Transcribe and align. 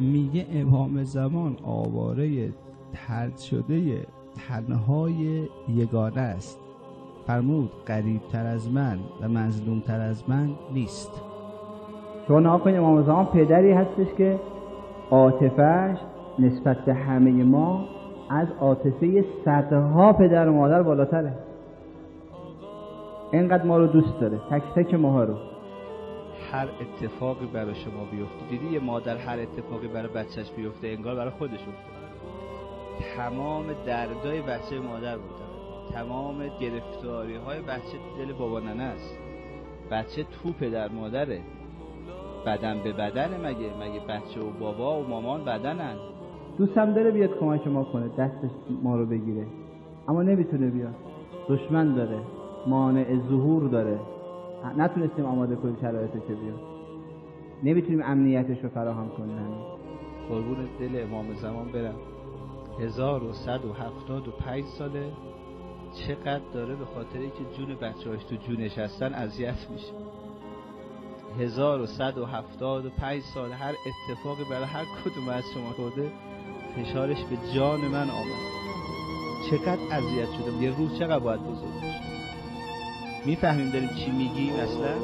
امام 0.00 1.02
زمان 1.02 1.56
آواره 1.64 2.48
ترد 2.92 3.38
شده 3.38 4.06
تنهای 4.48 5.48
یگانه 5.68 6.20
است. 6.20 6.60
فرمود 7.26 7.70
قریب 7.86 8.20
تر 8.32 8.46
از 8.46 8.72
من 8.72 8.98
و 9.20 9.28
مظلوم 9.28 9.80
تر 9.80 10.00
از 10.00 10.30
من 10.30 10.50
نیست. 10.74 11.22
شما 12.28 12.40
نها 12.40 12.58
کنید 12.58 12.76
امام 12.76 13.02
زمان 13.02 13.26
پدری 13.26 13.72
هستش 13.72 14.06
که 14.18 14.40
عاطفهش 15.10 15.98
نسبت 16.38 16.84
به 16.84 16.94
همه 16.94 17.30
ما 17.30 17.84
از 18.30 18.48
عاطفه 18.60 19.24
صدها 19.44 20.12
پدر 20.12 20.48
و 20.48 20.52
مادر 20.52 20.82
بالاتره. 20.82 21.32
اینقدر 23.32 23.64
ما 23.64 23.78
رو 23.78 23.86
دوست 23.86 24.20
داره 24.20 24.38
تک 24.50 24.62
تک 24.74 24.94
ماها 24.94 25.24
رو. 25.24 25.34
هر 26.52 26.68
اتفاقی 26.80 27.46
برای 27.46 27.74
شما 27.74 28.04
بیفته. 28.04 28.46
دیدی 28.50 28.72
یه 28.72 28.80
مادر 28.80 29.16
هر 29.16 29.38
اتفاقی 29.38 29.88
برای 29.88 30.08
بچهش 30.08 30.50
بیفته 30.50 30.88
انگار 30.88 31.14
برای 31.14 31.30
خودش 31.30 31.60
افتاد 31.60 31.98
تمام 33.16 33.64
دردای 33.86 34.42
بچه 34.42 34.80
مادر 34.80 35.16
بودن 35.16 35.48
تمام 35.92 36.36
گرفتاری 36.60 37.36
های 37.36 37.60
بچه 37.60 37.98
دل 38.18 38.32
بابا 38.32 38.60
ننه 38.60 38.82
است. 38.82 39.18
بچه 39.90 40.24
تو 40.24 40.52
پدر 40.52 40.88
مادره. 40.88 41.40
بدن 42.46 42.80
به 42.84 42.92
بدن 42.92 43.46
مگه؟ 43.46 43.70
مگه 43.80 44.00
بچه 44.00 44.40
و 44.40 44.50
بابا 44.60 45.00
و 45.00 45.08
مامان 45.08 45.44
بدنن؟ 45.44 45.96
دوستم 46.58 46.94
داره 46.94 47.10
بیاد 47.10 47.38
کمک 47.38 47.66
ما 47.66 47.84
کنه 47.84 48.08
دستش 48.08 48.50
ما 48.82 48.96
رو 48.96 49.06
بگیره. 49.06 49.46
اما 50.08 50.22
نمی‌تونه 50.22 50.70
بیاد. 50.70 50.94
دشمن 51.48 51.94
داره. 51.94 52.18
مانع 52.66 53.16
ظهور 53.28 53.68
داره. 53.68 53.98
نتونستیم 54.64 55.24
آماده 55.24 55.56
کنیم 55.56 55.76
شرایط 55.80 56.12
که 56.12 56.34
بیاد؟ 56.34 56.60
نمی‌تونیم 57.62 58.02
امنیتش 58.04 58.64
رو 58.64 58.68
فراهم 58.68 59.08
کنیم. 59.08 59.38
قربون 60.28 60.68
دل 60.80 61.02
امام 61.02 61.34
زمان 61.34 61.72
برم. 61.72 61.94
1175 62.80 64.64
ساله. 64.64 65.12
چقدر 65.94 66.40
داره 66.54 66.74
به 66.74 66.84
خاطر 66.84 67.18
که 67.18 67.56
جون 67.56 67.74
بچه 67.74 68.16
تو 68.16 68.36
جونش 68.36 68.78
هستن 68.78 69.14
اذیت 69.14 69.70
میشه. 69.70 69.92
1175 71.38 73.22
سال 73.34 73.52
هر 73.52 73.74
اتفاقی 73.86 74.44
برای 74.50 74.64
هر 74.64 74.84
کدوم 74.84 75.28
از 75.28 75.42
شما 75.54 75.70
خورده 75.70 76.12
فشارش 76.76 77.24
به 77.24 77.36
جان 77.54 77.80
من 77.80 78.10
آمد. 78.10 78.58
چقدر 79.50 79.80
اذیت 79.90 80.28
شدم. 80.32 80.62
یه 80.62 80.76
روز 80.78 80.98
چقدر 80.98 81.18
باید 81.18 81.40
بزرگ 81.40 82.17
می‌فهمیم 83.28 83.70
داریم 83.70 83.88
چی 83.88 84.10
میگیم 84.10 84.54
اصلا؟ 84.54 84.94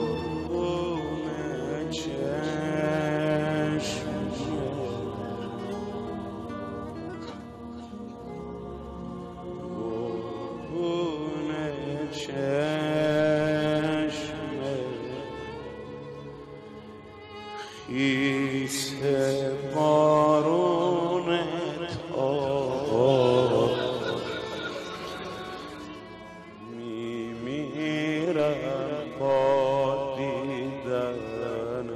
قال 29.21 30.17
دیدن 30.17 31.89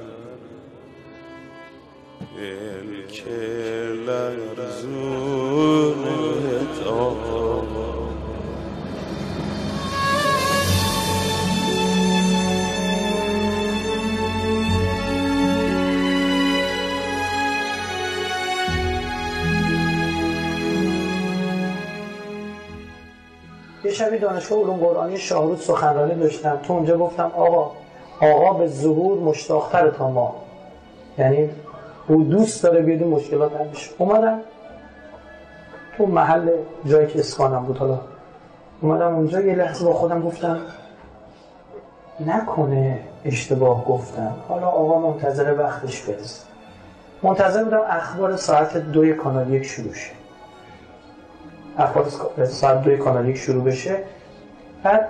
الکه 2.39 3.68
شبی 23.91 24.19
دانشگاه 24.19 24.59
علوم 24.59 24.77
قرآنی 24.77 25.19
شاهرود 25.19 25.61
سخنرانی 25.61 26.15
داشتم 26.15 26.61
تو 26.63 26.73
اونجا 26.73 26.99
گفتم 26.99 27.33
آقا 27.37 27.71
آقا 28.21 28.53
به 28.53 28.67
ظهور 28.67 29.19
مشتاقتر 29.19 29.91
تا 29.91 30.11
ما. 30.11 30.35
یعنی 31.19 31.51
او 32.09 32.25
دوست 32.25 32.63
داره 32.63 32.83
بیاد 32.83 33.03
مشکلات 33.03 33.53
حل 33.57 33.67
اومدم. 33.99 34.41
تو 35.97 36.07
محل 36.07 36.51
جایی 36.87 37.07
که 37.07 37.19
اسکانم 37.19 37.65
بود 37.65 37.79
حالا. 37.79 38.01
اومدم 38.81 39.15
اونجا 39.15 39.41
یه 39.41 39.55
لحظه 39.55 39.85
با 39.85 39.93
خودم 39.93 40.23
گفتم 40.23 40.61
نکنه 42.27 43.01
اشتباه 43.25 43.85
گفتم. 43.85 44.35
حالا 44.49 44.67
آقا 44.67 44.99
منتظر 45.11 45.55
وقتش 45.59 46.03
برسه. 46.03 46.45
منتظر 47.23 47.65
بودم 47.65 47.81
اخبار 47.89 48.37
ساعت 48.37 48.77
دوی 48.77 49.15
کانال 49.15 49.55
یک 49.55 49.63
شروع 49.63 49.95
شه. 49.95 50.18
اخبار 51.79 52.07
ساعت 52.47 52.83
دوی 52.83 52.97
کانال 52.97 53.29
یک 53.29 53.37
شروع 53.37 53.65
بشه. 53.65 53.97
بعد 54.83 55.09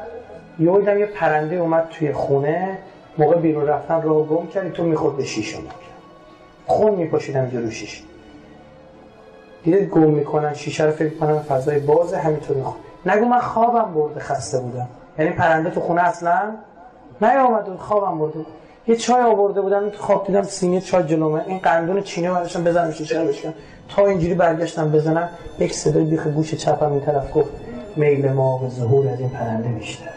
یه 0.58 0.98
یه 0.98 1.06
پرنده 1.06 1.56
اومد 1.56 1.88
توی 1.90 2.12
خونه. 2.12 2.78
موقع 3.18 3.36
بیرون 3.36 3.66
رفتن 3.66 4.02
رو 4.02 4.24
گم 4.24 4.46
کردی 4.46 4.70
تو 4.70 4.84
می‌خورد 4.84 5.16
به 5.16 5.24
شیشه 5.24 5.58
ما 5.58 5.70
خون 6.66 6.94
میپاشیدم 6.94 7.50
رو 7.52 7.70
شیشه. 7.70 8.02
دیده 9.64 9.86
گم 9.86 10.00
می‌کنن 10.00 10.54
شیشه 10.54 10.84
رو 10.84 10.92
فکر 10.92 11.14
کنم 11.14 11.38
فضای 11.38 11.78
بازه 11.78 12.18
همینطوری 12.18 12.62
خون. 12.62 12.76
نگو 13.06 13.24
من 13.24 13.38
خوابم 13.38 13.94
برده 13.94 14.20
خسته 14.20 14.58
بودم. 14.58 14.88
یعنی 15.18 15.30
پرنده 15.30 15.70
تو 15.70 15.80
خونه 15.80 16.02
اصلا 16.02 16.42
نیامد 17.22 17.68
خوابم 17.78 18.18
برده 18.18 18.38
یه 18.88 18.96
چای 18.96 19.22
آورده 19.22 19.60
بودم 19.60 19.90
خواب 19.90 20.26
دیدم 20.26 20.42
سینه 20.42 20.80
چای 20.80 21.02
جلومه 21.02 21.44
این 21.46 21.58
قندون 21.58 22.02
چینه 22.02 22.30
برداشتم 22.30 22.64
بزنم 22.64 22.90
شیشه 22.90 23.24
بشکن 23.24 23.54
تا 23.88 24.06
اینجوری 24.06 24.34
برگشتم 24.34 24.90
بزنم 24.90 25.28
یک 25.58 25.74
صدای 25.74 26.04
بیخ 26.04 26.26
گوش 26.26 26.54
چپم 26.54 26.92
این 26.92 27.00
طرف 27.00 27.36
گفت 27.36 27.50
میل 27.96 28.32
ما 28.32 28.58
به 28.58 28.68
ظهور 28.68 29.08
از 29.08 29.20
این 29.20 29.30
پرنده 29.30 29.68
بیشتر. 29.68 30.08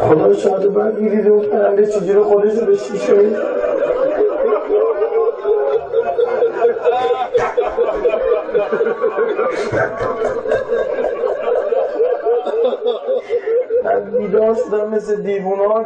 خدا 0.00 0.34
شاید 0.34 0.74
بعد 0.74 0.98
می‌دید 0.98 1.26
اون 1.26 1.46
پرنده 1.46 1.86
چجوری 1.86 2.20
خودش 2.20 2.58
رو 2.58 2.66
به 2.66 2.76
شیشه 2.76 3.14
بیدار 14.18 14.54
شدم 14.54 14.88
مثل 14.90 15.22
دیوونه 15.22 15.68
ها 15.68 15.84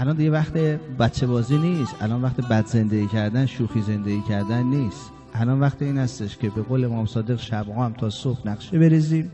الان 0.00 0.16
دیگه 0.16 0.30
وقت 0.30 0.52
بچه 0.98 1.26
بازی 1.26 1.58
نیست. 1.58 1.94
الان 2.00 2.22
وقت 2.22 2.40
بد 2.40 2.66
زندگی 2.66 3.06
کردن 3.06 3.46
شوخی 3.46 3.82
زندگی 3.82 4.22
کردن 4.28 4.62
نیست. 4.62 5.10
الان 5.34 5.60
وقت 5.60 5.82
این 5.82 5.98
هستش 5.98 6.36
که 6.36 6.50
به 6.50 6.62
قول 6.62 6.84
امام 6.84 7.06
صادق 7.06 7.40
شب 7.40 7.68
هم 7.68 7.92
تا 7.92 8.10
صبح 8.10 8.48
نقشه 8.48 8.78
بریزیم 8.78 9.30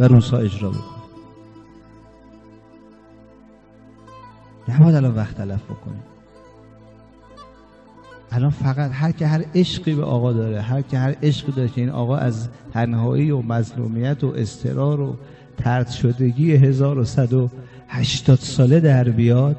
و 0.00 0.08
روزها 0.08 0.38
اجرا 0.38 0.70
بکنیم. 0.70 1.02
نباید 4.68 4.94
الان 4.94 5.14
وقت 5.14 5.36
تلف 5.36 5.64
بکنیم. 5.64 6.02
الان 8.32 8.50
فقط 8.50 8.90
هر 8.92 9.12
که 9.12 9.26
هر 9.26 9.44
عشقی 9.54 9.94
به 9.94 10.04
آقا 10.04 10.32
داره 10.32 10.60
هر 10.60 10.82
که 10.82 10.98
هر 10.98 11.16
عشقی 11.22 11.52
داره 11.52 11.68
که 11.68 11.80
این 11.80 11.90
آقا 11.90 12.16
از 12.16 12.48
تنهایی 12.72 13.30
و 13.30 13.42
مظلومیت 13.42 14.24
و 14.24 14.26
استرار 14.26 15.00
و 15.00 15.16
ترد 15.56 15.88
شدگی 15.88 16.52
1180 16.52 18.38
ساله 18.38 18.80
در 18.80 19.08
بیاد 19.08 19.56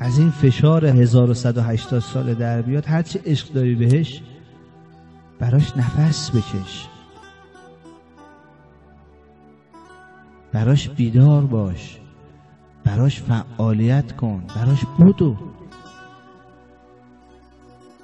از 0.00 0.18
این 0.18 0.30
فشار 0.30 0.86
1180 0.86 2.00
سال 2.00 2.34
در 2.34 2.62
بیاد 2.62 2.86
هرچی 2.86 3.18
عشق 3.18 3.52
داری 3.52 3.74
بهش 3.74 4.22
براش 5.38 5.76
نفس 5.76 6.30
بکش. 6.30 6.88
براش 10.52 10.88
بیدار 10.88 11.46
باش. 11.46 12.00
براش 12.84 13.22
فعالیت 13.22 14.16
کن. 14.16 14.44
براش 14.56 14.84
بودو 14.98 15.36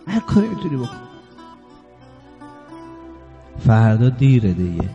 هر 0.06 0.20
کاری 0.20 0.48
می‌تونی 0.48 0.76
بکن. 0.76 0.96
فردا 3.58 4.08
دیره 4.08 4.52
دیگه. 4.52 4.90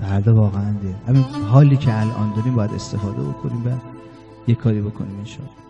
فردا 0.00 0.34
واقعا 0.34 0.72
دیره 0.72 0.96
همین 1.08 1.22
حالی 1.22 1.76
که 1.76 2.00
الان 2.00 2.34
داریم 2.36 2.54
باید 2.54 2.70
استفاده 2.74 3.22
بکنیم 3.22 3.66
و 3.66 3.89
یه 4.48 4.54
کاری 4.54 4.80
بکنیم 4.80 5.18
انشاءالله. 5.18 5.69